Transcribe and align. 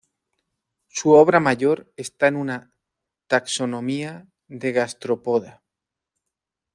Su 0.87 1.11
obra 1.11 1.39
mayor 1.39 1.93
está 1.95 2.25
en 2.25 2.35
una 2.35 2.73
Taxonomía 3.27 4.25
de 4.47 4.71
Gastropoda. 4.71 5.61